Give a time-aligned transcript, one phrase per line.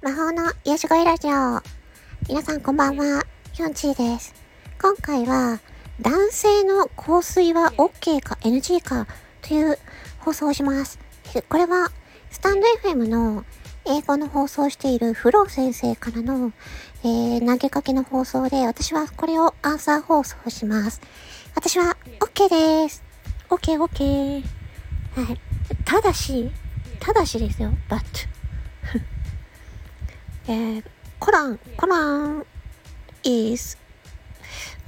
[0.00, 1.60] 魔法の癒し声ラジオ。
[2.26, 4.34] 皆さんこんばんは、ヒョンチーです。
[4.80, 5.60] 今回は、
[6.00, 9.06] 男性の香水は OK か NG か
[9.42, 9.78] という
[10.20, 10.98] 放送をします。
[11.50, 11.90] これは、
[12.30, 13.44] スタンド FM の
[13.84, 16.52] 英語の放送をしているフロー先生からの、
[17.04, 21.02] えー、投げかけの放送で、私はこれをアンサー放送します。
[21.54, 23.04] 私は OK です。
[23.50, 24.42] OK, OK.
[25.16, 25.38] はい。
[25.84, 26.50] ただし、
[27.06, 27.70] ただしですよ。
[27.88, 28.02] but
[30.50, 30.84] えー、
[31.20, 32.44] コラン、コラン
[33.22, 33.78] is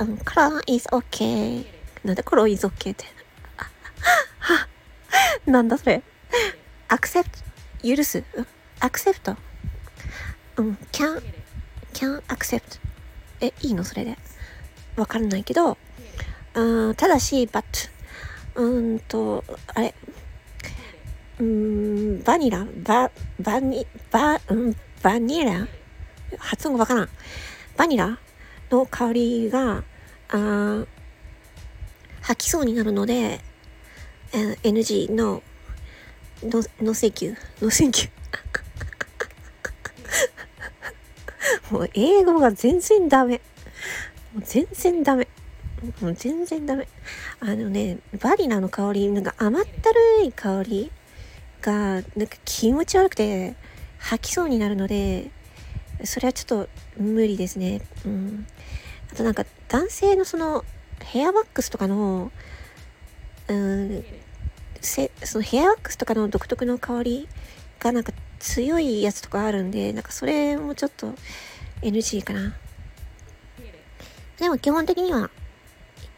[0.00, 1.64] うん、コラン is okay
[2.02, 3.04] なんでコロン is okay って。
[5.46, 6.02] なんだそれ。
[6.88, 7.44] accept
[7.84, 8.24] 許す
[8.80, 9.36] ？accept
[10.56, 11.22] うん can
[11.92, 12.80] can accept
[13.40, 14.18] え、いいのそれで。
[14.96, 15.78] わかんないけど。
[16.54, 17.62] うん、ただし but
[18.56, 19.94] うんと、あれ
[21.40, 25.68] うん、バニラバ、バニ、バ、うん、バニラ？
[26.36, 27.08] 発音がわからん。
[27.76, 28.18] バニラ
[28.70, 29.84] の香りが、
[30.30, 30.84] あ
[32.22, 33.40] 吐きそうになるので、
[34.32, 35.42] え NG の、
[36.42, 38.08] の、の請求、の請求。
[41.70, 43.40] もう英語が全然ダメ。
[44.34, 45.28] もう全然ダメ。
[46.00, 46.88] もう全然ダメ。
[47.38, 50.90] あのね、バニラの香り、なんか甘ったるい香り
[51.62, 53.54] が、なんか気持ち悪くて
[53.98, 55.30] 吐きそうになるので、
[56.04, 57.80] それはちょっと無理ですね。
[58.04, 58.46] うん。
[59.12, 60.64] あとなんか男性のその
[61.00, 62.30] ヘアワックスとかの、
[63.48, 64.04] うん、
[64.80, 67.28] せそのヘアワックスとかの独特の香り
[67.80, 71.14] がなんか強いやつとかあるんで、なんかそれもちょっと
[71.82, 72.56] NG かな。
[74.38, 75.30] でも基本的には、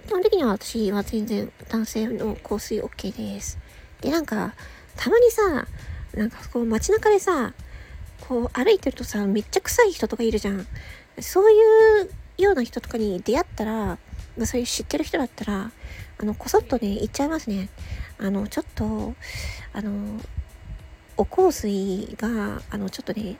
[0.07, 3.59] 基本的には私は全然男性の香水 OK です。
[4.03, 4.55] で、なんか、
[4.97, 5.67] たまにさ、
[6.15, 7.53] なんかこう街中でさ、
[8.21, 10.67] こう歩いてるとさ、めっちゃ臭い人とかいるじゃん。
[11.21, 13.99] そういうような人とかに出会ったら、
[14.37, 15.73] まあ、そういう知ってる人だったら、
[16.19, 17.69] あの、こそっとね、言っちゃいますね。
[18.19, 19.15] あの、ちょっと、
[19.73, 20.21] あの、
[21.17, 23.37] お香水が、あの、ちょっとね、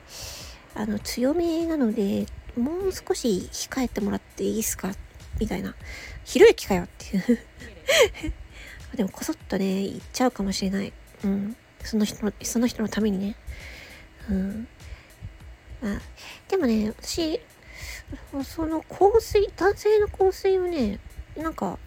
[0.75, 2.25] あの、強めなので、
[2.57, 4.91] もう少し控えてもらっていいですか？
[5.39, 5.73] みたいな。
[6.25, 7.39] ひろゆきかよっていう
[8.95, 10.91] でもこそっとね、言っちゃうかもしれない。
[11.23, 11.55] うん。
[11.83, 13.35] その人の、その人のためにね。
[14.29, 14.67] うん。
[15.81, 16.01] まあ、
[16.47, 17.39] でもね、私、
[18.43, 20.99] その香水、男性の香水をね、
[21.35, 21.79] なんか、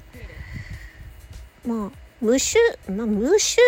[1.66, 1.90] まあ、
[2.20, 2.58] 無臭、
[2.88, 3.60] まあ、無臭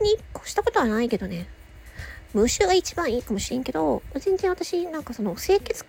[0.00, 1.46] に越したことはないけどね。
[2.32, 5.84] 無臭が一番いいかもしれんけど、全然私、なんかその清潔、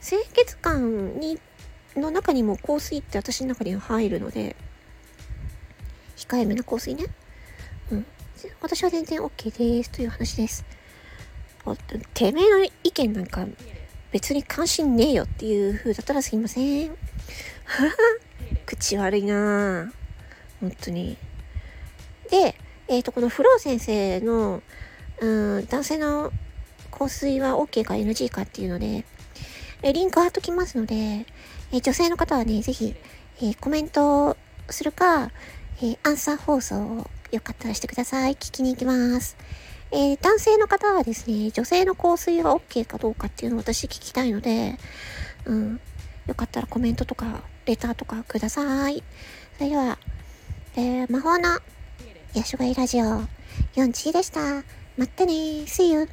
[0.00, 1.38] 清潔感に、
[1.96, 4.54] の中にも香水って私の中には入るので、
[6.16, 7.06] 控えめな香水ね。
[7.90, 8.06] うん。
[8.60, 10.64] 私は全然 OK ですという話です。
[12.14, 13.46] てめえの意見なんか
[14.12, 16.96] 別に関心ねえよっていう風だったらすいません。
[18.66, 19.92] 口悪いな
[20.60, 21.16] 本当に。
[22.30, 22.54] で、
[22.88, 24.62] えっ、ー、と、このフロー先生の、
[25.20, 26.32] うん、男性の
[26.90, 29.04] 香水は OK か NG かっていうので、
[29.82, 31.26] えリンク貼っときますので、
[31.72, 32.94] え女性の方はね、ぜひ、
[33.42, 34.36] えコメント
[34.68, 35.30] するか、
[35.82, 38.34] えアンサー放送をよかったらしてください。
[38.34, 39.36] 聞きに行きます。
[39.92, 44.78] えー、男性の方はですね、女性の香水は OK かどうかっていうのを私聞きたいので、
[45.44, 45.80] うん。
[46.26, 49.02] よかったらコメントとか、レターとかください。
[49.58, 49.98] それでは、
[50.76, 51.58] えー、魔法の
[52.34, 53.22] ヤシュガイラジオ、
[53.74, 54.62] 4チでした。
[54.96, 55.32] まったね
[55.66, 56.08] See you!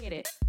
[0.00, 0.45] Get it.